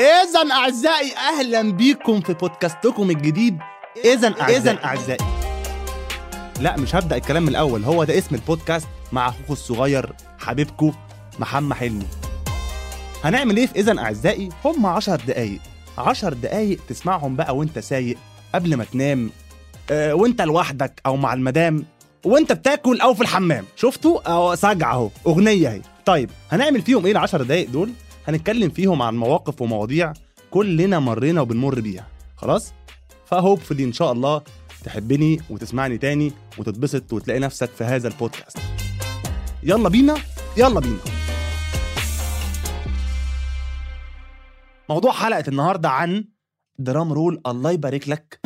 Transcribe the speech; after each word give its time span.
إذا 0.00 0.52
أعزائي 0.52 1.12
أهلا 1.16 1.72
بيكم 1.72 2.20
في 2.20 2.34
بودكاستكم 2.34 3.10
الجديد. 3.10 3.58
إذا 4.04 4.28
إذا 4.28 4.84
أعزائي. 4.84 5.24
لا 6.60 6.76
مش 6.76 6.94
هبدأ 6.94 7.16
الكلام 7.16 7.42
من 7.42 7.48
الأول. 7.48 7.84
هو 7.84 8.04
ده 8.04 8.18
اسم 8.18 8.34
البودكاست 8.34 8.88
مع 9.12 9.28
أخوكم 9.28 9.52
الصغير 9.52 10.12
حبيبكم 10.38 10.92
محمد 11.38 11.76
حلمي. 11.76 12.06
هنعمل 13.24 13.56
إيه 13.56 13.66
في 13.66 13.80
إذا 13.80 13.98
أعزائي؟ 13.98 14.48
هم 14.64 14.86
عشر 14.86 15.16
دقايق. 15.16 15.60
عشر 15.98 16.32
دقايق 16.32 16.78
تسمعهم 16.88 17.36
بقى 17.36 17.56
وأنت 17.56 17.78
سايق 17.78 18.16
قبل 18.54 18.76
ما 18.76 18.84
تنام 18.84 19.30
آه، 19.90 20.14
وأنت 20.14 20.42
لوحدك 20.42 21.00
أو 21.06 21.16
مع 21.16 21.34
المدام 21.34 21.84
وأنت 22.24 22.52
بتاكل 22.52 23.00
أو 23.00 23.14
في 23.14 23.20
الحمام. 23.20 23.64
شفتوا؟ 23.76 24.30
اهو 24.30 24.54
سجع 24.54 24.92
أهو. 24.92 25.10
أغنية 25.26 25.68
أهي. 25.68 25.80
طيب 26.06 26.30
هنعمل 26.52 26.82
فيهم 26.82 27.06
إيه 27.06 27.12
العشر 27.12 27.42
دقايق 27.42 27.70
دول؟ 27.70 27.92
هنتكلم 28.30 28.70
فيهم 28.70 29.02
عن 29.02 29.16
مواقف 29.16 29.62
ومواضيع 29.62 30.12
كلنا 30.50 30.98
مرينا 30.98 31.40
وبنمر 31.40 31.80
بيها. 31.80 32.06
خلاص؟ 32.36 32.72
ف 33.26 33.32
hopefully 33.32 33.84
إن 33.84 33.92
شاء 33.92 34.12
الله 34.12 34.42
تحبني 34.84 35.40
وتسمعني 35.50 35.98
تاني 35.98 36.32
وتتبسط 36.58 37.12
وتلاقي 37.12 37.40
نفسك 37.40 37.70
في 37.70 37.84
هذا 37.84 38.08
البودكاست. 38.08 38.58
يلا 39.62 39.88
بينا؟ 39.88 40.16
يلا 40.56 40.80
بينا. 40.80 40.98
موضوع 44.88 45.12
حلقة 45.12 45.44
النهارده 45.48 45.90
عن 45.90 46.24
drum 46.78 47.12
roll 47.12 47.40
الله 47.46 47.70
يبارك 47.70 48.08
لك. 48.08 48.40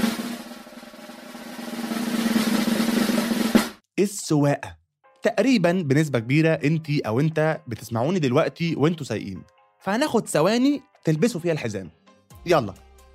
السواقة. 3.99 4.77
تقريبا 5.23 5.73
بنسبة 5.73 6.19
كبيرة 6.19 6.53
انت 6.53 6.91
أو 6.91 7.21
أنت 7.21 7.61
بتسمعوني 7.67 8.19
دلوقتي 8.19 8.75
وأنتوا 8.77 9.07
سايقين. 9.07 9.43
فهناخد 9.85 10.29
ثواني 10.29 10.83
تلبسوا 11.05 11.41
فيها 11.41 11.53
الحزام. 11.53 11.91
يلا 12.47 12.75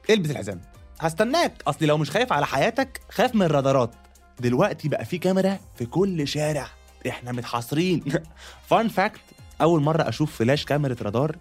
البس 0.10 0.32
الحزام. 0.32 0.62
هستناك. 1.00 1.54
أصلي 1.68 1.88
لو 1.88 1.98
مش 1.98 2.12
خايف 2.12 2.34
على 2.34 2.46
حياتك 2.46 3.02
خاف 3.10 3.36
من 3.36 3.42
الرادارات. 3.42 3.96
دلوقتي 4.40 4.90
بقى 4.90 5.06
في 5.06 5.18
كاميرا 5.18 5.60
في 5.76 5.86
كل 5.86 6.28
شارع. 6.28 6.68
إحنا 7.08 7.32
متحاصرين. 7.32 8.04
fun 8.70 8.88
fact 8.88 9.20
أول 9.62 9.82
مرة 9.82 10.10
أشوف 10.10 10.36
فلاش 10.36 10.66
كاميرا 10.66 10.96
رادار 11.02 11.36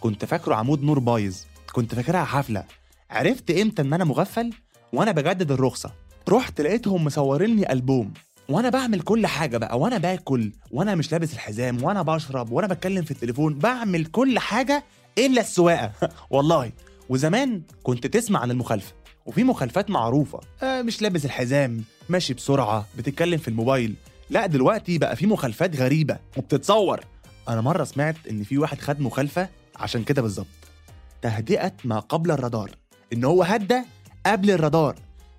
كنت 0.00 0.24
فاكره 0.24 0.54
عمود 0.54 0.82
نور 0.82 0.98
بايظ. 0.98 1.36
كنت 1.72 1.94
فاكرها 1.94 2.24
حفله 2.24 2.64
عرفت 3.10 3.50
إمتى 3.50 3.82
إن 3.82 3.92
أنا 3.92 4.04
مغفل؟ 4.04 4.50
وأنا 4.92 5.12
بجدد 5.12 5.52
الرخصة. 5.52 5.92
رحت 6.28 6.60
لقيتهم 6.60 7.04
مصوريني 7.04 7.72
ألبوم. 7.72 8.12
وأنا 8.50 8.68
بعمل 8.68 9.00
كل 9.00 9.26
حاجة 9.26 9.56
بقى 9.58 9.78
وأنا 9.78 9.98
باكل 9.98 10.52
وأنا 10.70 10.94
مش 10.94 11.12
لابس 11.12 11.32
الحزام 11.34 11.82
وأنا 11.84 12.02
بشرب 12.02 12.52
وأنا 12.52 12.66
بتكلم 12.66 13.02
في 13.04 13.10
التليفون 13.10 13.54
بعمل 13.54 14.04
كل 14.06 14.38
حاجة 14.38 14.84
إلا 15.18 15.40
السواقة. 15.40 15.92
والله 16.30 16.72
وزمان 17.08 17.62
كنت 17.82 18.06
تسمع 18.06 18.40
عن 18.40 18.50
المخالفة 18.50 18.92
وفي 19.26 19.44
مخالفات 19.44 19.90
معروفة. 19.90 20.40
آه 20.62 20.82
مش 20.82 21.02
لابس 21.02 21.24
الحزام 21.24 21.84
ماشي 22.08 22.34
بسرعة 22.34 22.86
بتتكلم 22.98 23.38
في 23.38 23.48
الموبايل. 23.48 23.94
لا 24.30 24.46
دلوقتي 24.46 24.98
بقى 24.98 25.16
في 25.16 25.26
مخالفات 25.26 25.76
غريبة 25.76 26.16
وبتتصور. 26.36 27.00
أنا 27.48 27.60
مرة 27.60 27.84
سمعت 27.84 28.16
إن 28.30 28.42
في 28.44 28.58
واحد 28.58 28.80
خد 28.80 29.00
مخالفة 29.00 29.48
عشان 29.76 30.04
كده 30.04 30.22
بالظبط. 30.22 30.46
تهدئة 31.22 31.72
ما 31.84 31.98
قبل 31.98 32.30
الرادار 32.30 32.70
إن 33.12 33.24
هو 33.24 33.42
هدى 33.42 33.80
قبل 34.26 34.50
الرادار. 34.50 34.94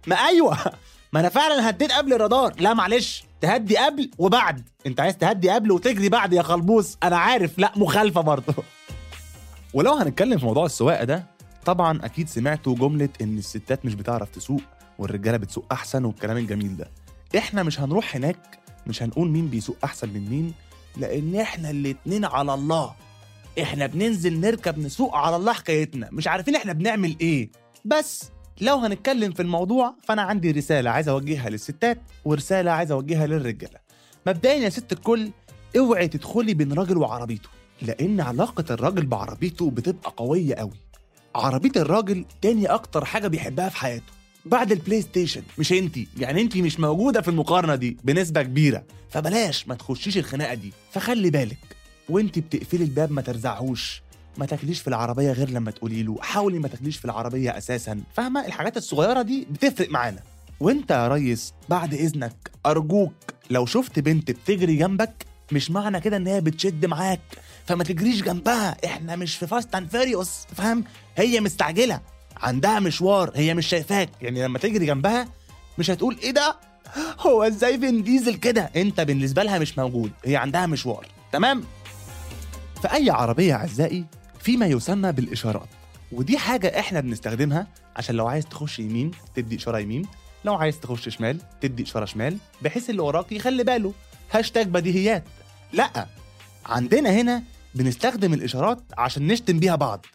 ما 0.08 0.16
أيوه! 0.16 0.58
ما 1.14 1.20
أنا 1.20 1.30
فعلا 1.30 1.70
هديت 1.70 1.92
قبل 1.92 2.14
الرادار. 2.14 2.54
لا 2.60 2.74
معلش 2.74 3.24
تهدي 3.42 3.78
قبل 3.78 4.12
وبعد. 4.18 4.70
انت 4.86 5.00
عايز 5.00 5.18
تهدي 5.18 5.50
قبل 5.50 5.72
وتجري 5.72 6.10
بعد 6.10 6.34
يا 6.34 6.42
خلبوس 6.42 6.98
أنا 7.04 7.18
عارف. 7.18 7.60
لا 7.60 7.72
مخالفة 7.76 8.22
برضه. 8.22 8.54
ولو 9.74 9.94
هنتكلم 9.94 10.38
في 10.38 10.46
موضوع 10.46 10.66
السواقة 10.66 11.04
ده 11.04 11.26
طبعا 11.66 12.06
أكيد 12.06 12.30
سمعتوا 12.30 12.76
جملة 12.76 13.10
إن 13.22 13.38
الستات 13.38 13.86
مش 13.86 13.96
بتعرف 13.96 14.30
تسوق 14.30 14.62
والرجالة 15.00 15.38
بتسوق 15.38 15.66
أحسن 15.72 16.06
والكلام 16.06 16.38
الجميل 16.38 16.78
ده. 16.78 16.92
إحنا 17.38 17.64
مش 17.64 17.80
هنروح 17.80 18.16
هناك 18.16 18.60
مش 18.88 19.04
هنقول 19.04 19.30
مين 19.30 19.48
بيسوق 19.48 19.78
أحسن 19.84 20.10
من 20.10 20.30
مين 20.30 20.54
لأن 20.98 21.36
إحنا 21.36 21.70
الاتنين 21.70 22.26
على 22.26 22.54
الله. 22.54 22.94
إحنا 23.62 23.86
بننزل 23.86 24.40
نركب 24.40 24.80
نسوق 24.80 25.16
على 25.16 25.36
الله 25.36 25.54
حكايتنا. 25.54 26.10
مش 26.12 26.28
عارفين 26.28 26.56
إحنا 26.56 26.74
بنعمل 26.74 27.16
إيه. 27.22 27.50
بس 27.86 28.24
لو 28.62 28.76
هنتكلم 28.78 29.32
في 29.32 29.42
الموضوع 29.42 29.96
فأنا 30.04 30.22
عندي 30.22 30.52
رسالة 30.52 30.90
عايز 30.90 31.10
أوجهها 31.10 31.50
للستات 31.50 32.02
ورسالة 32.26 32.72
عايز 32.72 32.92
أوجهها 32.92 33.28
للرجالة. 33.28 33.80
مبدئيا 34.28 34.54
يا 34.56 34.70
ست 34.70 34.92
الكل 34.92 35.32
اوعي 35.78 36.08
تدخلي 36.08 36.54
بين 36.54 36.74
راجل 36.74 36.98
وعربيته 36.98 37.50
لأن 37.82 38.22
علاقة 38.22 38.66
الراجل 38.74 39.06
بعربيته 39.06 39.72
بتبقى 39.72 40.14
قوية 40.18 40.56
قوي 40.56 40.72
عربية 41.36 41.72
الراجل 41.76 42.26
تاني 42.42 42.66
أكتر 42.66 43.06
حاجة 43.06 43.28
بيحبها 43.28 43.70
في 43.70 43.78
حياته. 43.78 44.14
بعد 44.46 44.72
ال 44.72 45.02
PlayStation 45.02 45.42
مش 45.58 45.74
انتي 45.74 46.08
يعني 46.18 46.42
انتي 46.42 46.62
مش 46.62 46.80
موجودة 46.80 47.22
في 47.22 47.28
المقارنة 47.28 47.76
دي 47.76 47.98
بنسبة 48.04 48.42
كبيرة 48.42 48.84
فبلاش 49.10 49.68
ما 49.68 49.76
تخشيش 49.76 50.18
الخناقة 50.18 50.54
دي. 50.54 50.74
فخلي 50.92 51.30
بالك 51.30 51.58
وانتي 52.10 52.42
بتقفلي 52.42 52.84
الباب 52.84 53.12
ما 53.12 53.22
ترزعهوش. 53.22 54.02
ما 54.38 54.46
تاكليش 54.46 54.82
في 54.82 54.88
العربية 54.88 55.32
غير 55.32 55.50
لما 55.50 55.72
تقولي 55.72 56.04
له 56.04 56.18
حاولي 56.22 56.60
ما 56.60 56.68
تاكليش 56.68 56.98
في 56.98 57.06
العربية 57.06 57.58
أساسا. 57.58 58.02
فاهمة؟ 58.14 58.46
الحاجات 58.46 58.78
الصغيرة 58.78 59.22
دي 59.22 59.48
بتفرق 59.52 59.90
معانا. 59.92 60.20
وأنت 60.60 60.92
يا 60.92 61.08
ريس 61.08 61.54
بعد 61.70 61.94
إذنك 61.94 62.52
أرجوك 62.66 63.14
لو 63.50 63.66
شفت 63.66 64.00
بنت 64.00 64.32
بتجري 64.32 64.76
جنبك 64.76 65.26
مش 65.52 65.72
معنى 65.72 66.00
كده 66.00 66.18
إن 66.18 66.28
هي 66.28 66.42
بتشد 66.42 66.86
معاك. 66.86 67.20
فما 67.66 67.84
تجريش 67.84 68.22
جنبها. 68.22 68.78
إحنا 68.86 69.16
مش 69.16 69.36
في 69.36 69.48
Fast 69.48 69.76
and 69.76 69.90
Furious 69.90 70.32
فاهم؟ 70.56 70.84
هي 71.18 71.40
مستعجلة. 71.40 72.02
عندها 72.38 72.80
مشوار 72.80 73.32
هي 73.36 73.54
مش 73.54 73.68
شايفاك. 73.68 74.10
يعني 74.22 74.44
لما 74.44 74.60
تجري 74.60 74.86
جنبها 74.86 75.28
مش 75.78 75.92
هتقول 75.92 76.18
إيه 76.24 76.32
ده؟ 76.32 76.56
هو 77.20 77.44
إزاي 77.44 77.80
فين 77.80 78.04
ديزل 78.04 78.36
كده؟ 78.36 78.62
أنت 78.76 79.02
بالنسبة 79.02 79.44
لها 79.44 79.60
مش 79.60 79.78
موجود 79.78 80.12
هي 80.26 80.36
عندها 80.36 80.66
مشوار. 80.66 81.08
تمام؟ 81.32 81.64
في 82.82 82.94
أي 82.94 83.10
عربية 83.10 83.54
أعزائي 83.54 84.06
في 84.40 84.58
ما 84.58 84.66
يسمى 84.66 85.12
بالإشارات. 85.12 85.70
ودي 86.12 86.38
حاجة 86.38 86.80
إحنا 86.80 87.00
بنستخدمها 87.00 87.68
عشان 87.96 88.16
لو 88.16 88.28
عايز 88.28 88.46
تخش 88.46 88.80
يمين 88.80 89.12
تدي 89.36 89.56
إشارة 89.56 89.80
يمين 89.80 90.06
لو 90.46 90.56
عايز 90.56 90.80
تخش 90.80 91.10
شمال 91.10 91.38
تدي 91.62 91.84
إشارة 91.84 92.06
شمال 92.06 92.38
بحيث 92.62 92.90
اللي 92.90 93.02
وراك 93.02 93.32
يخلي 93.32 93.64
باله. 93.64 93.94
هاشتاج 94.32 94.68
بديهيات. 94.68 95.24
لأ 95.74 96.08
عندنا 96.66 97.10
هنا 97.10 97.44
بنستخدم 97.76 98.34
الإشارات 98.34 98.80
عشان 98.98 99.28
نشتم 99.28 99.60
بيها 99.60 99.76
بعض. 99.76 100.06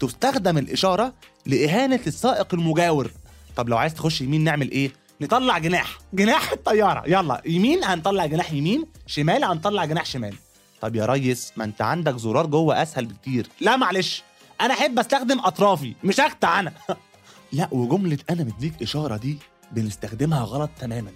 تستخدم 0.00 0.58
الإشارة 0.58 1.14
لإهانة 1.46 2.00
السائق 2.06 2.54
المجاور. 2.54 3.10
طب 3.56 3.68
لو 3.68 3.76
عايز 3.76 3.94
تخش 3.94 4.20
يمين 4.20 4.44
نعمل 4.44 4.70
إيه؟ 4.70 4.90
نطلع 5.20 5.58
جناح. 5.58 5.98
جناح 6.12 6.52
الطيارة. 6.52 7.02
يلا 7.06 7.42
يمين 7.46 7.84
هنطلع 7.84 8.26
جناح 8.26 8.52
يمين 8.52 8.84
شمال 9.06 9.44
هنطلع 9.44 9.84
جناح 9.84 10.04
شمال. 10.06 10.34
طب 10.80 10.96
يا 10.96 11.06
ريس 11.06 11.52
ما 11.56 11.64
انت 11.64 11.82
عندك 11.82 12.16
زرار 12.16 12.46
جوه 12.46 12.82
اسهل 12.82 13.06
بكتير. 13.06 13.48
لا 13.60 13.76
معلش 13.76 14.22
أنا 14.60 14.74
احب 14.74 14.98
استخدم 14.98 15.40
اطرافي 15.40 15.94
مش 16.04 16.20
اقطع 16.20 16.60
أنا. 16.60 16.72
لا 17.52 17.68
وجملة 17.72 18.18
أنا 18.30 18.44
مديك 18.44 18.82
إشارة 18.82 19.16
دي 19.16 19.38
بنستخدمها 19.72 20.40
غلط 20.44 20.70
تماما. 20.80 21.10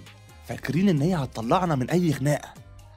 فاكرين 0.49 0.89
إن 0.89 1.03
هي 1.03 1.15
هتطلعنا 1.15 1.75
من 1.75 1.91
أي 1.91 2.13
خناقة. 2.13 2.55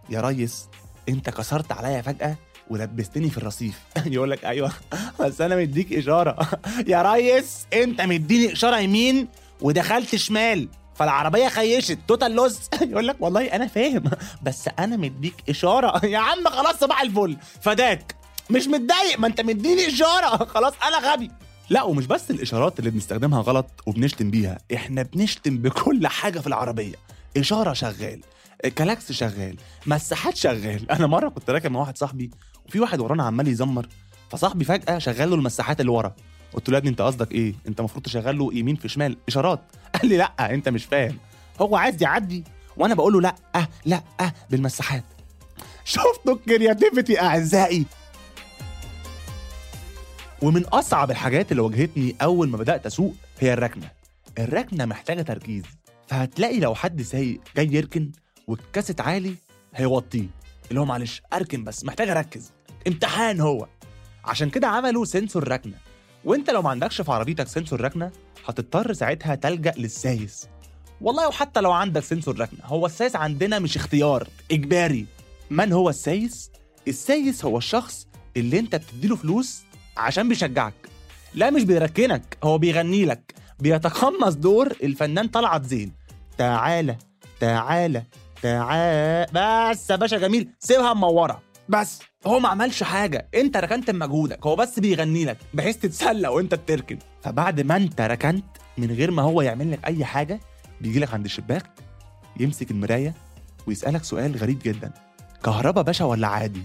يا 0.09 0.21
ريس 0.21 0.65
أنت 1.09 1.29
كسرت 1.29 1.71
عليا 1.71 2.01
فجأة 2.01 2.35
ولبستني 2.69 3.29
في 3.29 3.37
الرصيف. 3.37 3.79
يقول 4.05 4.31
لك 4.31 4.45
أيوه 4.45 4.71
بس 5.19 5.41
أنا 5.41 5.55
مديك 5.55 5.93
إشارة. 5.93 6.47
يا 6.87 7.01
ريس 7.13 7.65
أنت 7.73 8.01
مديني 8.01 8.53
إشارة 8.53 8.77
يمين 8.79 9.27
ودخلت 9.61 10.15
شمال. 10.15 10.67
فالعربية 10.95 11.47
خشت. 11.47 11.99
total 12.07 12.31
loss 12.31 12.59
يقول 12.91 13.07
لك 13.07 13.15
والله 13.19 13.45
أنا 13.45 13.67
فاهم. 13.67 14.03
بس 14.43 14.69
أنا 14.79 14.97
مديك 14.97 15.35
إشارة. 15.49 16.05
يا 16.05 16.17
عم 16.17 16.47
خلاص 16.49 16.75
صباح 16.75 17.01
الفل. 17.01 17.37
فداك. 17.61 18.15
مش 18.49 18.67
متضايق. 18.67 19.19
ما 19.19 19.27
أنت 19.27 19.41
مديني 19.41 19.87
إشارة. 19.87 20.45
خلاص 20.55 20.73
أنا 20.87 21.11
غبي. 21.13 21.31
لا 21.69 21.83
ومش 21.83 22.05
بس 22.05 22.31
الإشارات 22.31 22.79
اللي 22.79 22.89
بنستخدمها 22.91 23.41
غلط 23.41 23.65
وبنشتم 23.85 24.31
بيها. 24.31 24.57
إحنا 24.73 25.03
بنشتم 25.03 25.57
بكل 25.57 26.07
حاجة 26.07 26.39
في 26.39 26.47
العربية. 26.47 26.95
إشارة 27.37 27.73
شغال. 27.73 28.21
كلاكس 28.77 29.11
شغال. 29.11 29.55
مساحات 29.85 30.35
شغال. 30.37 30.91
أنا 30.91 31.07
مرة 31.07 31.29
كنت 31.29 31.49
راكب 31.49 31.71
مع 31.71 31.79
واحد 31.79 31.97
صاحبي 31.97 32.31
وفي 32.65 32.79
واحد 32.79 32.99
ورانا 32.99 33.23
عمال 33.23 33.47
يزمر. 33.47 33.87
فصاحبي 34.31 34.65
فجأة 34.65 34.97
شغل 34.97 35.29
له 35.29 35.35
المساحات 35.35 35.79
اللي 35.81 35.91
ورا. 35.91 36.15
قلت 36.53 36.69
له 36.69 36.73
يا 36.73 36.79
ابني 36.79 36.89
أنت 36.89 37.01
قصدك 37.01 37.31
إيه؟ 37.31 37.53
أنت 37.67 37.79
المفروض 37.79 38.03
تشغل 38.03 38.37
له 38.37 38.53
يمين 38.53 38.75
في 38.75 38.89
شمال. 38.89 39.17
إشارات. 39.27 39.59
قال 40.03 40.09
لي 40.09 40.17
لا 40.17 40.53
انت 40.53 40.69
مش 40.69 40.85
فاهم. 40.85 41.17
هو 41.61 41.75
عايز 41.75 42.03
يعدي 42.03 42.43
وأنا 42.77 42.93
بقول 42.93 43.13
له 43.13 43.21
لا 43.21 43.35
أه 43.55 43.67
لا 43.85 44.03
أه 44.19 44.33
بالمساحات. 44.49 45.03
شفتوا 45.85 46.33
ال 46.33 46.41
creativity 46.41 47.21
أعزائي؟ 47.21 47.85
ومن 50.41 50.65
أصعب 50.65 51.11
الحاجات 51.11 51.51
اللي 51.51 51.61
واجهتني 51.61 52.15
أول 52.21 52.49
ما 52.49 52.57
بدأت 52.57 52.85
أسوق 52.85 53.15
هي 53.39 53.53
الركنة. 53.53 53.91
الركنة 54.39 54.85
محتاجة 54.85 55.21
تركيز 55.21 55.63
فهتلاقي 56.07 56.59
لو 56.59 56.75
حد 56.75 57.01
سايق 57.01 57.39
جاي 57.55 57.73
يركن 57.73 58.11
والكاسيت 58.47 59.01
عالي 59.01 59.35
هيوطيه. 59.75 60.27
اللي 60.69 60.79
هو 60.79 60.85
معلش 60.85 61.21
أركن 61.33 61.63
بس 61.63 61.85
محتاج 61.85 62.09
أركز. 62.09 62.51
امتحان 62.87 63.39
هو. 63.41 63.67
عشان 64.25 64.49
كده 64.49 64.67
عملوا 64.67 65.05
sensor 65.05 65.47
ركنة. 65.47 65.77
وانت 66.25 66.49
لو 66.49 66.61
ما 66.61 66.69
عندكش 66.69 67.01
في 67.01 67.11
عربيتك 67.11 67.47
sensor 67.47 67.81
ركنة 67.81 68.11
هتضطر 68.47 68.93
ساعتها 68.93 69.35
تلجأ 69.35 69.73
للسايس. 69.77 70.47
والله 71.01 71.27
وحتى 71.27 71.61
لو 71.61 71.71
عندك 71.71 72.03
sensor 72.03 72.39
ركنة 72.39 72.59
هو 72.65 72.85
السايس 72.85 73.15
عندنا 73.15 73.59
مش 73.59 73.75
اختيار 73.75 74.27
إجباري. 74.51 75.05
من 75.49 75.73
هو 75.73 75.89
السايس؟ 75.89 76.51
السايس 76.87 77.45
هو 77.45 77.57
الشخص 77.57 78.07
اللي 78.37 78.59
انت 78.59 78.75
بتديله 78.75 79.15
فلوس 79.15 79.63
عشان 79.97 80.29
بيشجعك. 80.29 80.73
لا 81.33 81.49
مش 81.49 81.63
بيركنك 81.63 82.37
هو 82.43 82.57
بيغني 82.57 83.05
لك. 83.05 83.33
بيتقمص 83.59 84.33
دور 84.33 84.67
الفنان 84.83 85.27
طلعت 85.27 85.65
زين. 85.65 85.93
تعالى 86.37 86.97
تعالى 87.39 88.03
تعالى. 88.41 89.27
بس 89.33 89.89
يا 89.89 89.95
باشا 89.95 90.17
جميل 90.17 90.49
سيبها 90.59 90.93
منورة. 90.93 91.41
بس. 91.69 91.99
هو 92.25 92.39
ما 92.39 92.49
عملش 92.49 92.83
حاجة. 92.83 93.27
انت 93.35 93.57
ركنت 93.57 93.91
بمجهودك 93.91 94.45
هو 94.47 94.55
بس 94.55 94.79
بيغني 94.79 95.25
لك 95.25 95.37
بحيث 95.53 95.77
تتسلى 95.77 96.27
وانت 96.27 96.55
بتركن. 96.55 96.99
فبعد 97.23 97.61
ما 97.61 97.75
انت 97.75 98.01
ركنت 98.01 98.45
من 98.77 98.91
غير 98.91 99.11
ما 99.11 99.21
هو 99.21 99.41
يعمل 99.41 99.71
لك 99.71 99.85
أي 99.85 100.05
حاجة 100.05 100.39
بيجي 100.81 100.99
لك 100.99 101.13
عند 101.13 101.25
الشباك 101.25 101.63
يمسك 102.39 102.71
المراية 102.71 103.13
ويسألك 103.67 104.03
سؤال 104.03 104.37
غريب 104.37 104.59
جدا. 104.63 104.91
كهربا 105.43 105.81
باشا 105.81 106.05
ولا 106.05 106.27
عادي؟ 106.27 106.61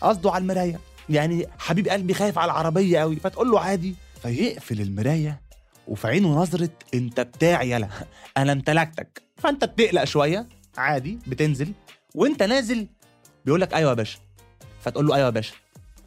قصده 0.00 0.30
على 0.30 0.42
المراية. 0.42 0.80
يعني 1.08 1.46
حبيب 1.58 1.88
قلبي 1.88 2.14
خايف 2.14 2.38
على 2.38 2.52
العربية 2.52 2.98
قوي 2.98 3.16
فتقول 3.16 3.50
له 3.50 3.60
عادي. 3.60 3.94
فيقفل 4.22 4.80
المراية 4.80 5.40
وفي 5.88 6.06
عينه 6.06 6.28
نظرة 6.28 6.70
انت 6.94 7.20
بتاعي 7.20 7.70
يلا 7.70 7.88
أنا 8.36 8.52
امتلكتك. 8.52 9.22
فأنت 9.36 9.64
بتقلق 9.64 10.04
شوية 10.04 10.46
عادي 10.76 11.18
بتنزل. 11.26 11.72
وانت 12.14 12.42
نازل 12.42 12.86
بيقول 13.44 13.60
لك 13.60 13.74
أيوه 13.74 13.90
يا 13.90 13.94
باشا. 13.94 14.18
فتقول 14.84 15.06
له 15.06 15.14
أيوه 15.14 15.24
يا 15.26 15.30
باشا. 15.30 15.54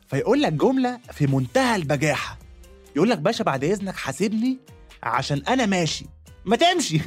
فيقول 0.07 0.41
لك 0.41 0.53
جملة 0.53 1.00
في 1.12 1.27
منتهى 1.27 1.75
البجاحة. 1.75 2.38
يقول 2.95 3.09
لك 3.09 3.18
باشا 3.18 3.44
بعد 3.44 3.63
إذنك 3.63 3.95
حاسبني 3.95 4.57
عشان 5.03 5.41
أنا 5.47 5.65
ماشي. 5.65 6.06
ما 6.45 6.56
تمشي. 6.56 7.00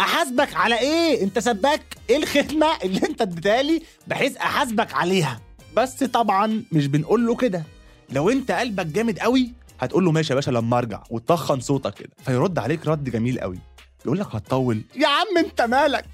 أحاسبك 0.00 0.54
على 0.54 0.78
إيه؟ 0.80 1.22
أنت 1.24 1.38
سباك. 1.38 1.82
إيه 2.10 2.16
الخدمة 2.16 2.66
اللي 2.84 3.00
أنت 3.08 3.22
اديتها 3.22 3.62
لي 3.62 3.82
بحيث 4.06 4.36
أحاسبك 4.36 4.94
عليها؟ 4.94 5.40
بس 5.76 6.04
طبعا 6.04 6.64
مش 6.72 6.86
بنقول 6.86 7.26
له 7.26 7.36
كده. 7.36 7.62
لو 8.10 8.30
أنت 8.30 8.50
قلبك 8.50 8.86
جامد 8.86 9.18
قوي 9.18 9.52
هتقول 9.80 10.04
له 10.04 10.12
ماشي 10.12 10.32
يا 10.32 10.34
باشا 10.34 10.50
لما 10.50 10.78
أرجع 10.78 11.02
وتطخن 11.10 11.60
صوتك 11.60 11.94
كده. 11.94 12.10
فيرد 12.24 12.58
عليك 12.58 12.86
رد 12.86 13.04
جميل 13.10 13.40
قوي. 13.40 13.58
يقول 14.04 14.18
لك 14.18 14.34
هتطول. 14.34 14.82
يا 14.96 15.08
عم 15.08 15.38
أنت 15.38 15.60
مالك؟ 15.62 16.04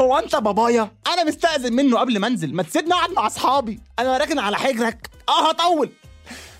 هو 0.00 0.18
انت 0.18 0.36
بابايا؟ 0.36 0.90
أنا 1.06 1.24
مستأذن 1.24 1.72
منه 1.72 1.98
قبل 1.98 2.18
ما 2.18 2.26
انزل. 2.26 2.54
ما 2.54 2.62
تسيبني 2.62 2.92
اقعد 2.94 3.10
مع 3.10 3.26
اصحابي. 3.26 3.80
أنا 3.98 4.18
راكن 4.18 4.38
على 4.38 4.56
حجرك. 4.56 5.10
آه 5.28 5.48
هطول. 5.48 5.90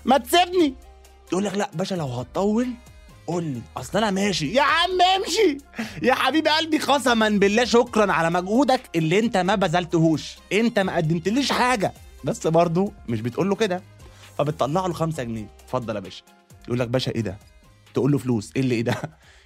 ما 0.05 0.17
تسيبني. 0.17 0.75
يقول 1.31 1.43
لك 1.43 1.55
لا 1.55 1.69
باشا 1.73 1.95
لو 1.95 2.05
هتطول 2.07 2.67
قول 3.27 3.43
لي. 3.43 3.61
اصل 3.77 3.97
أنا 3.97 4.11
ماشي. 4.11 4.53
يا 4.53 4.61
عم 4.61 5.01
امشي. 5.15 5.57
يا 6.01 6.13
حبيب 6.13 6.47
قلبي 6.47 6.77
قسما 6.77 7.29
بالله 7.29 7.65
شكرا 7.65 8.11
على 8.11 8.29
مجهودك 8.29 8.81
اللي 8.95 9.19
انت 9.19 9.37
ما 9.37 9.55
بذلتهوش. 9.55 10.35
انت 10.53 10.79
ما 10.79 10.95
قدمتليش 10.95 11.51
حاجة. 11.51 11.93
بس 12.23 12.47
برضه 12.47 12.91
مش 13.09 13.21
بتقول 13.21 13.49
له 13.49 13.55
كده. 13.55 13.83
فبتطلع 14.37 14.85
له 14.85 14.93
5 14.93 15.23
جنيه. 15.23 15.47
اتفضل 15.65 15.95
يا 15.95 15.99
باشا. 15.99 16.23
يقول 16.67 16.79
لك 16.79 16.87
باشا 16.87 17.11
إيه 17.15 17.21
ده؟ 17.21 17.37
تقول 17.93 18.11
له 18.11 18.17
فلوس. 18.17 18.51
إيه 18.55 18.61
اللي 18.61 18.75
إيه 18.75 18.81
ده؟ 18.83 18.95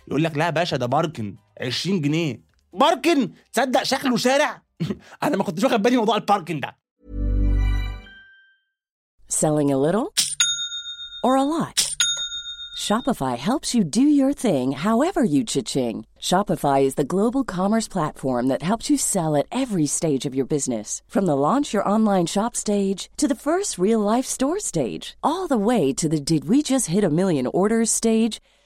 يقول 0.08 0.24
لك 0.24 0.38
لا 0.38 0.50
باشا 0.50 0.78
ده 0.78 0.86
باركن. 0.86 1.36
20 1.62 2.02
جنيه. 2.02 2.53
باركن 2.73 3.31
تصدق 3.53 3.83
شكله 3.83 4.17
شارع 4.17 4.63
انا 5.23 5.37
ما 5.37 5.45
كنتش 5.45 5.65
واخد 5.65 5.83
بالي 5.83 5.97
موضوع 5.97 6.17
الباركن 6.17 6.61
ده 6.61 6.77
Selling 9.31 9.71
a 9.71 9.77
little 9.77 10.15
or 11.23 11.37
a 11.37 11.43
lot? 11.43 11.79
Shopify 12.79 13.37
helps 13.37 13.75
you 13.75 13.83
do 13.85 14.03
your 14.21 14.33
thing 14.33 14.73
however 14.73 15.23
you 15.25 15.43
cha-ching. 15.45 16.07
Shopify 16.19 16.79
is 16.85 16.95
the 16.95 17.11
global 17.15 17.43
commerce 17.45 17.89
platform 17.89 18.47
that 18.47 18.63
helps 18.63 18.89
you 18.89 18.97
sell 18.97 19.37
at 19.37 19.47
every 19.51 19.87
stage 19.87 20.25
of 20.25 20.35
your 20.35 20.47
business. 20.47 21.03
From 21.09 21.27
the 21.27 21.37
launch 21.37 21.75
your 21.75 21.87
online 21.87 22.27
shop 22.27 22.55
stage 22.57 23.11
to 23.17 23.27
the 23.29 23.35
first 23.35 23.79
real 23.79 23.99
life 24.01 24.25
store 24.25 24.61
stage, 24.61 25.17
all 25.23 25.47
the 25.49 25.65
way 25.71 25.93
to 25.95 26.09
the 26.09 26.21
did 26.21 26.49
we 26.49 26.63
just 26.63 26.87
hit 26.87 27.05
a 27.05 27.11
million 27.11 27.47
orders 27.49 27.91
stage. 27.91 28.41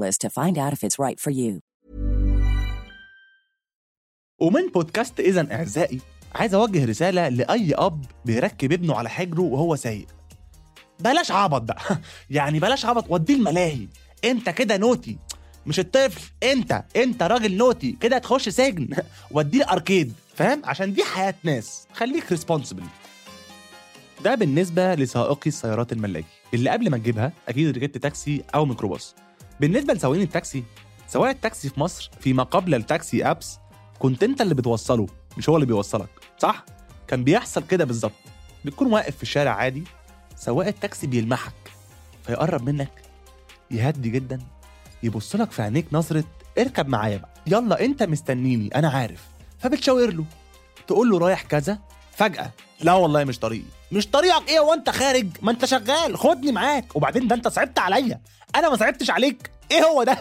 to 0.00 0.28
find 0.30 0.56
out 0.58 0.72
if 0.72 0.82
it's 0.84 0.98
right 0.98 1.20
for 1.20 1.30
you. 1.30 1.60
ومن 4.40 4.68
بودكاست 4.74 5.20
ده 5.20 5.54
أعزائي 5.54 6.00
عايز 6.34 6.54
أوجه 6.54 6.84
رسالة 6.84 7.28
لأي 7.28 7.74
أب 7.74 8.04
بيركب 8.24 8.72
ابنه 8.72 8.94
على 8.94 9.10
حجره 9.10 9.40
وهو 9.42 9.76
سايق. 9.76 10.06
بلاش 11.00 11.30
عبط 11.30 11.62
بقى. 11.62 11.98
يعني 12.30 12.60
بلاش 12.60 12.84
عبط 12.84 13.04
وديه 13.08 13.34
الملاهي. 13.34 13.86
أنت 14.24 14.50
كده 14.50 14.76
naughty. 14.76 15.18
مش 15.66 15.78
الطفل 15.80 16.30
أنت 16.42 16.84
أنت 16.96 17.22
راجل 17.22 17.56
naughty. 17.56 17.92
كده 17.92 18.16
هتخش 18.16 18.48
سجن. 18.48 18.88
وديه 19.30 19.62
ال 19.62 19.69
arcade 19.69 20.12
فاهم؟ 20.34 20.62
عشان 20.64 20.92
دي 20.94 21.04
حياة 21.04 21.34
ناس. 21.44 21.86
خليك 21.92 22.30
responsible 22.32 22.82
ده 24.24 24.34
بالنسبة 24.34 24.94
لسائقي 24.94 25.46
السيارات 25.48 25.92
الملاكي 25.92 26.26
اللي 26.54 26.70
قبل 26.70 26.90
ما 26.90 26.98
تجيبها 26.98 27.32
أكيد 27.48 27.76
ركبت 27.76 27.98
تاكسي 27.98 28.42
أو 28.54 28.64
ميكروباص. 28.64 29.14
بالنسبة 29.62 29.94
لسواقين 29.94 30.22
التاكسي 30.22 30.64
سواق 31.08 31.28
التاكسي 31.28 31.68
في 31.68 31.80
مصر 31.80 32.10
فيما 32.20 32.42
قبل 32.42 32.74
التاكسي 32.74 33.24
apps 33.30 33.58
كنت 33.98 34.22
أنت 34.22 34.40
اللي 34.40 34.54
بتوصله 34.54 35.06
مش 35.38 35.48
هو 35.48 35.56
اللي 35.56 35.66
بيوصلك 35.66 36.08
صح؟ 36.38 36.64
كان 37.08 37.24
بيحصل 37.24 37.66
كده 37.66 37.84
بالظبط. 37.84 38.12
بتكون 38.64 38.92
واقف 38.92 39.16
في 39.16 39.22
الشارع 39.22 39.50
عادي 39.54 39.84
سواق 40.36 40.66
التاكسي 40.66 41.06
بيلمحك 41.06 41.52
فيقرب 42.26 42.62
منك 42.70 43.02
يهدي 43.70 44.10
جدا 44.10 44.38
يبص 45.02 45.36
لك 45.36 45.50
في 45.50 45.62
عينيك 45.62 45.86
نظرة 45.92 46.24
اركب 46.58 46.88
معايا 46.88 47.16
بقى 47.16 47.30
يلا 47.46 47.84
أنت 47.84 48.02
مستنيني 48.02 48.68
أنا 48.74 48.88
عارف. 48.90 49.24
فبتشاور 49.58 50.10
له 50.12 50.24
تقول 50.86 51.10
له 51.10 51.18
رايح 51.18 51.42
كذا 51.42 51.78
فجأة. 52.12 52.50
لا 52.80 52.92
والله 52.94 53.24
مش 53.24 53.38
طريقي. 53.38 53.64
مش 53.92 54.06
طريقك 54.06 54.48
إيه 54.48 54.60
وأنت 54.60 54.90
خارج؟ 54.90 55.26
ما 55.42 55.50
أنت 55.50 55.64
شغال. 55.64 56.18
خدني 56.18 56.52
معاك. 56.52 56.96
وبعدين 56.96 57.28
ده 57.28 57.34
أنت 57.36 57.48
صعبت 57.48 57.78
عليا. 57.78 58.20
أنا 58.56 58.70
ما 58.70 58.76
صعبتش 58.76 59.10
عليك. 59.10 59.50
إيه 59.70 59.82
هو 59.84 60.02
ده؟ 60.02 60.18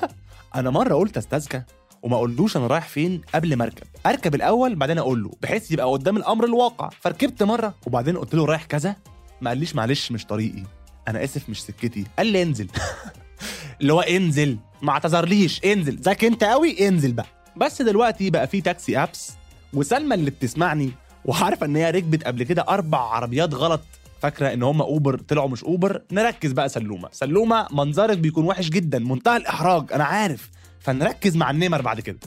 أنا 0.56 0.70
مرة 0.70 0.96
قلت 0.96 1.18
أستاذكى 1.18 1.62
وما 2.02 2.16
اقولوش 2.16 2.58
أنا 2.58 2.68
رايح 2.68 2.88
فين 2.88 3.22
قبل 3.36 3.56
ما 3.56 3.64
أركب. 3.66 3.88
أركب 4.06 4.36
الأول 4.36 4.76
بعدين 4.76 4.98
أقول 4.98 5.24
له 5.24 5.32
بحيث 5.42 5.72
يبقى 5.72 5.86
قدام 5.86 6.18
الأمر 6.18 6.46
الواقع. 6.46 6.90
فركبت 7.02 7.44
مرة 7.44 7.76
وبعدين 7.88 8.18
قلت 8.18 8.34
له 8.36 8.46
رايح 8.46 8.66
كذا. 8.66 8.96
ما 9.42 9.50
قاليش 9.50 9.76
معلش 9.76 10.12
مش 10.12 10.26
طريقي. 10.26 10.64
أنا 11.08 11.24
آسف 11.24 11.50
مش 11.50 11.64
سكتي. 11.64 12.06
قال 12.18 12.28
لي 12.28 12.42
انزل. 12.44 12.68
اللي 13.82 13.94
هو 13.94 14.02
انزل. 14.02 14.58
ما 14.82 14.92
اعتذرليش. 14.92 15.62
انزل. 15.66 15.96
ذاك 15.96 16.26
أنت 16.26 16.44
قوي؟ 16.44 16.88
انزل 16.88 17.12
بقى. 17.12 17.26
بس 17.58 17.82
دلوقتي 17.82 18.30
بقى 18.30 18.48
في 18.48 18.62
تاكسي 18.62 18.98
أبس. 19.04 19.32
وسلمى 19.74 20.16
اللي 20.16 20.32
بتسمعني 20.32 20.92
وعارفة 21.26 21.66
إن 21.66 21.76
هي 21.76 21.92
ركبت 21.92 22.24
قبل 22.24 22.44
كده 22.44 22.66
أربع 22.70 22.98
عربيات 23.00 23.54
غلط. 23.54 23.82
فاكرة 24.22 24.54
إن 24.54 24.64
هم 24.64 24.82
أوبر 24.82 25.20
طلعوا 25.20 25.50
مش 25.50 25.64
أوبر؟ 25.64 26.02
نركز 26.12 26.52
بقى 26.52 26.70
سلومة. 26.70 27.10
سلومة 27.12 27.68
منظرك 27.72 28.18
بيكون 28.18 28.46
وحش 28.46 28.70
جدا. 28.70 29.00
منتهى 29.00 29.38
الإحراج. 29.38 29.94
أنا 29.94 30.04
عارف. 30.04 30.50
فنركز 30.80 31.36
مع 31.38 31.52
النمر 31.52 31.82
بعد 31.82 32.00
كده. 32.00 32.20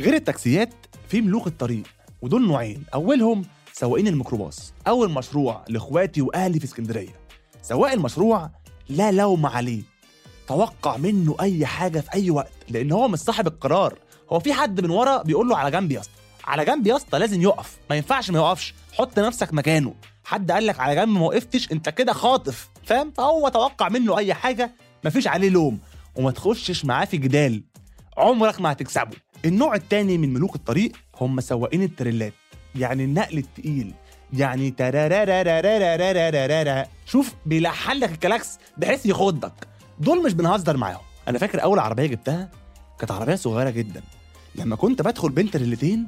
غير 0.00 0.14
التاكسيات 0.14 0.74
في 1.08 1.20
ملوك 1.20 1.46
الطريق 1.46 1.82
ودول 2.22 2.46
نوعين. 2.46 2.84
أولهم 2.94 3.42
سواقين 3.72 4.08
الميكروباص. 4.08 4.72
أول 4.88 5.10
مشروع 5.10 5.64
لإخواتي 5.68 6.22
وأهلي 6.22 6.58
في 6.58 6.64
اسكندرية. 6.64 7.14
سواق 7.62 7.92
المشروع 7.92 8.50
لا 8.88 9.12
لوم 9.12 9.46
عليه. 9.46 9.82
توقع 10.48 10.96
منه 10.96 11.36
أي 11.40 11.66
حاجة 11.66 12.00
في 12.00 12.12
أي 12.14 12.30
وقت 12.30 12.52
لأن 12.68 12.92
هو 12.92 13.08
مش 13.08 13.18
صاحب 13.18 13.46
القرار. 13.46 13.98
هو 14.32 14.40
في 14.40 14.52
حد 14.52 14.80
من 14.80 14.90
ورا 14.90 15.22
بيقول 15.22 15.48
له 15.48 15.56
على 15.56 15.70
جنب 15.70 15.92
يا 15.92 16.00
اسطى. 16.00 16.12
على 16.44 16.64
جنب 16.64 16.86
يا 16.86 16.96
اسطى 16.96 17.18
لازم 17.18 17.42
يقف. 17.42 17.76
ما 17.90 17.96
ينفعش 17.96 18.30
ما 18.30 18.38
يقفش. 18.38 18.74
حط 18.92 19.18
نفسك 19.18 19.54
مكانه. 19.54 19.94
حد 20.24 20.50
قال 20.50 20.66
لك 20.66 20.80
على 20.80 20.94
جنب 20.94 21.08
ما 21.08 21.20
وقفتش 21.20 21.72
انت 21.72 21.88
كده 21.88 22.12
خاطف. 22.12 22.68
فاهم؟ 22.84 23.10
فهو 23.10 23.48
توقع 23.48 23.88
منه 23.88 24.18
أي 24.18 24.34
حاجة 24.34 24.70
مفيش 25.04 25.26
عليه 25.28 25.48
لوم. 25.48 25.78
وما 26.16 26.30
تخشش 26.30 26.84
معاه 26.84 27.04
في 27.04 27.16
جدال. 27.16 27.62
عمرك 28.16 28.60
ما 28.60 28.72
هتكسبه. 28.72 29.16
النوع 29.44 29.74
الثاني 29.74 30.18
من 30.18 30.32
ملوك 30.32 30.54
الطريق 30.54 30.92
هم 31.20 31.40
سواقين 31.40 31.82
التريلات. 31.82 32.32
يعني 32.74 33.04
النقل 33.04 33.38
الثقيل 33.38 33.94
يعني 34.32 34.74
شوف 37.06 37.34
بيلحن 37.46 37.96
لك 37.96 38.10
الكلاكس 38.10 38.58
بحيث 38.76 39.06
يخضك 39.06 39.52
دول 39.98 40.22
مش 40.22 40.32
بنهزر 40.32 40.76
معاهم 40.76 41.00
أنا 41.28 41.38
فاكر 41.38 41.62
اول 41.62 41.78
عربيه 41.78 42.06
جبتها 42.06 42.50
كانت 42.98 43.10
عربيه 43.10 43.34
صغيره 43.34 43.70
جدا 43.70 44.02
لما 44.54 44.76
كنت 44.76 45.02
بدخل 45.02 45.28
بين 45.30 45.50
تريلتين 45.50 46.06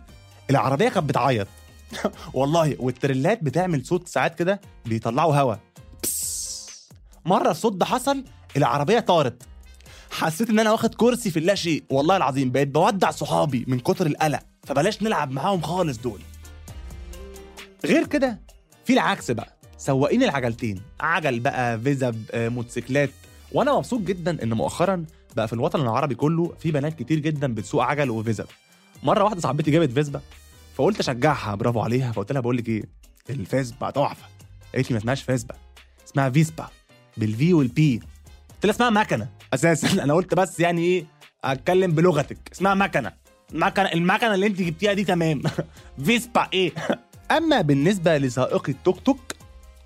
العربية 0.50 0.88
كانت 0.88 1.08
بتعيط. 1.08 1.46
والله 2.34 2.76
والتريلات 2.78 3.42
بتعمل 3.44 3.86
صوت 3.86 4.08
ساعات 4.08 4.34
كده 4.34 4.60
بيطلعوا 4.86 5.36
هوا. 5.36 5.54
مرة 7.24 7.50
الصوت 7.50 7.72
ده 7.72 7.86
حصل 7.86 8.24
العربية 8.56 9.00
طارت. 9.00 9.42
حسيت 10.10 10.50
إن 10.50 10.58
أنا 10.58 10.72
واخد 10.72 10.94
كرسي 10.94 11.30
في 11.30 11.38
اللا 11.38 11.54
شيء 11.54 11.84
والله 11.90 12.16
العظيم 12.16 12.50
بقيت 12.50 12.68
بودع 12.68 13.10
صحابي 13.10 13.64
من 13.68 13.80
كتر 13.80 14.06
القلق 14.06 14.40
فبلاش 14.66 15.02
نلعب 15.02 15.30
معاهم 15.30 15.60
خالص 15.60 15.98
دول. 15.98 16.20
غير 17.84 18.06
كده 18.06 18.40
في 18.84 18.92
العكس 18.92 19.30
بقى. 19.30 19.56
سواقين 19.78 20.22
العجلتين 20.22 20.82
عجل 21.00 21.40
بقى 21.40 21.80
فيزب 21.80 22.22
آه، 22.30 22.48
موتوسيكلات. 22.48 23.10
وأنا 23.52 23.72
مبسوط 23.76 24.00
جدا 24.00 24.42
إن 24.42 24.54
مؤخرا 24.54 25.04
بقى 25.36 25.46
في 25.48 25.52
الوطن 25.52 25.80
العربي 25.80 26.14
كله 26.14 26.54
في 26.58 26.70
بنات 26.70 26.98
كتير 26.98 27.18
جدا 27.18 27.54
بتسوق 27.54 27.84
عجل 27.84 28.10
وفيزب. 28.10 28.46
مره 29.06 29.24
واحدة 29.24 29.40
صاحبتي 29.40 29.70
جابت 29.70 29.92
فيسبا 29.92 30.20
فقلت 30.74 31.00
أشجعها 31.00 31.54
برافو 31.54 31.80
عليها 31.80 32.12
فقلت 32.12 32.32
لها 32.32 32.40
بقول 32.40 32.56
لك 32.56 32.68
إيه 32.68 32.82
الفيسبا 33.30 33.90
تحفة. 33.90 34.26
قالت 34.74 34.90
لي 34.90 34.94
ما 34.94 34.98
اسمهاش 34.98 35.22
فيسبا 35.22 35.54
اسمها 36.08 36.30
فيسبا 36.30 36.66
بال 37.16 37.42
V 37.42 37.54
وال 37.54 37.77
P. 37.77 38.00
قلت 38.54 38.66
لها 38.66 38.74
اسمها 38.74 38.90
مكنة 38.90 39.28
أساسا. 39.54 40.02
أنا 40.04 40.14
قلت 40.14 40.34
بس 40.34 40.60
يعني 40.60 40.82
إيه 40.82 41.04
أتكلم 41.44 41.92
بلغتك. 41.92 42.38
اسمها 42.52 42.74
مكنة. 42.74 43.12
مكنة 43.52 43.84
المكنة 43.86 44.34
اللي 44.34 44.46
أنت 44.46 44.62
جبتيها 44.62 44.92
دي 44.92 45.04
تمام. 45.04 45.42
فيسبا 46.04 46.48
إيه؟ 46.52 46.72
أما 47.36 47.60
بالنسبة 47.60 48.18
لسائقي 48.18 48.72
التوك 48.72 48.98
توك 49.00 49.18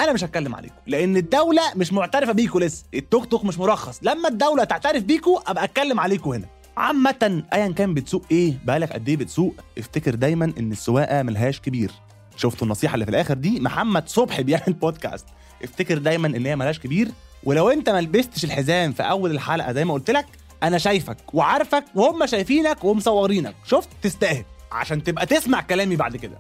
أنا 0.01 0.13
مش 0.13 0.25
هتكلم 0.25 0.55
عليكم 0.55 0.75
لأن 0.87 1.17
الدولة 1.17 1.63
مش 1.77 1.93
معترفة 1.93 2.33
بيكوا 2.33 2.61
لسه. 2.61 2.85
التوك 2.95 3.27
توك 3.27 3.45
مش 3.45 3.59
مرخص. 3.59 3.99
لما 4.03 4.29
الدولة 4.29 4.65
تعترف 4.65 5.03
بيكوا 5.03 5.51
أبقى 5.51 5.65
أتكلم 5.65 6.01
عليكم 6.01 6.31
هنا. 6.31 6.47
عامة 6.81 7.43
ايا 7.53 7.69
كان 7.69 7.95
بتسوق 7.95 8.25
إيه 8.31 8.55
بقالك 8.65 8.93
قد 8.93 9.09
إيه 9.09 9.17
بتسوق 9.17 9.55
افتكر 9.79 10.15
دايما 10.15 10.53
إن 10.59 10.73
السواقة 10.73 11.23
ملهاش 11.23 11.61
كبير. 11.61 11.91
شفتوا 12.37 12.67
النصيحة 12.67 12.95
اللي 12.95 13.05
في 13.05 13.11
الآخر 13.11 13.35
دي؟ 13.35 13.61
محمد 13.61 14.09
صبحي 14.09 14.43
بيعمل 14.43 14.73
بودكاست 14.73 15.27
افتكر 15.65 15.99
دايما 15.99 16.27
إن 16.27 16.47
هي 16.47 16.57
ملهاش 16.57 16.79
كبير. 16.79 17.09
ولو 17.45 17.71
أنت 17.71 17.91
ما 17.91 18.01
لبستش 18.01 18.45
الحزام 18.45 18.93
في 18.93 19.03
أول 19.03 19.31
الحلقة 19.31 19.73
زي 19.73 19.85
ما 19.85 19.95
قلت 19.95 20.11
لك 20.11 20.27
أنا 20.63 20.79
شايفك 20.79 21.35
وعارفك 21.35 21.85
وهم 21.95 22.27
شايفينك 22.27 22.85
ومصورينك. 22.85 23.55
شفت؟ 23.67 23.89
تستاهل. 24.03 24.45
عشان 24.73 25.05
تبقى 25.05 25.27
تسمع 25.27 25.61
كلامي 25.61 25.97
بعد 25.97 26.17
كده. 26.17 26.39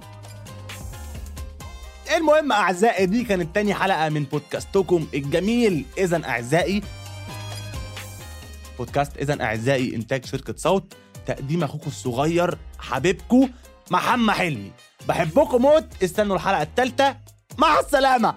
المهم 2.16 2.52
أعزائي 2.52 3.06
دي 3.06 3.24
كانت 3.24 3.54
تاني 3.54 3.74
حلقة 3.74 4.08
من 4.08 4.24
بودكاستكم 4.24 5.06
الجميل. 5.14 5.84
اذا 5.98 6.24
أعزائي 6.24 6.82
بودكاست 8.80 9.16
اذا 9.16 9.42
أعزائي 9.42 9.96
إنتاج 9.96 10.24
شركة 10.24 10.54
صوت 10.56 10.94
تقديم 11.26 11.64
أخوكم 11.64 11.86
الصغير 11.86 12.58
حبيبكم 12.78 13.50
محمد 13.90 14.34
حلمي. 14.34 14.72
بحبكم 15.08 15.62
موت. 15.62 16.02
استنوا 16.02 16.36
الحلقة 16.36 16.62
الثالثه 16.62 17.16
مع 17.58 17.80
السلامة. 17.80 18.34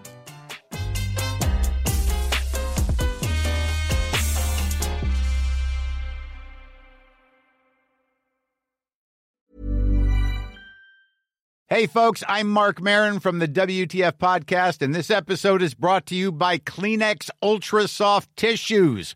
Hey, 11.74 11.88
folks, 11.88 12.22
I'm 12.28 12.50
Mark 12.50 12.78
Marin 12.82 13.20
from 13.20 13.40
the 13.40 13.48
WTF 13.48 14.16
Podcast, 14.20 14.84
and 14.84 14.94
this 14.94 15.10
episode 15.10 15.64
is 15.64 15.74
brought 15.74 16.06
to 16.06 16.16
you 16.22 16.32
by 16.32 16.60
Kleenex 16.60 17.32
Ultra 17.42 17.88
Soft 17.88 18.30
Tissues, 18.36 19.16